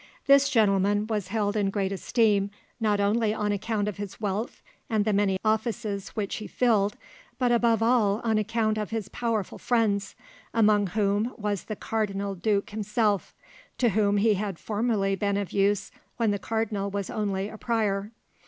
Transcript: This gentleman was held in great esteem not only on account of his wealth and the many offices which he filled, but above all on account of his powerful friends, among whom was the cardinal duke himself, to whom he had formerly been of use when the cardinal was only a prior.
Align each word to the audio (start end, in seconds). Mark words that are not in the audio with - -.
This 0.25 0.49
gentleman 0.49 1.05
was 1.05 1.27
held 1.27 1.55
in 1.55 1.69
great 1.69 1.91
esteem 1.91 2.49
not 2.79 2.99
only 2.99 3.35
on 3.35 3.51
account 3.51 3.87
of 3.87 3.97
his 3.97 4.19
wealth 4.19 4.63
and 4.89 5.05
the 5.05 5.13
many 5.13 5.37
offices 5.45 6.09
which 6.15 6.37
he 6.37 6.47
filled, 6.47 6.97
but 7.37 7.51
above 7.51 7.83
all 7.83 8.19
on 8.23 8.39
account 8.39 8.79
of 8.79 8.89
his 8.89 9.09
powerful 9.09 9.59
friends, 9.59 10.15
among 10.55 10.87
whom 10.87 11.35
was 11.37 11.65
the 11.65 11.75
cardinal 11.75 12.33
duke 12.33 12.71
himself, 12.71 13.35
to 13.77 13.89
whom 13.89 14.17
he 14.17 14.33
had 14.33 14.57
formerly 14.57 15.15
been 15.15 15.37
of 15.37 15.51
use 15.51 15.91
when 16.17 16.31
the 16.31 16.39
cardinal 16.39 16.89
was 16.89 17.11
only 17.11 17.47
a 17.47 17.59
prior. 17.59 18.09